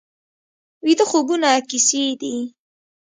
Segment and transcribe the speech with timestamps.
[0.83, 2.35] ویده خوبونه کیسې دي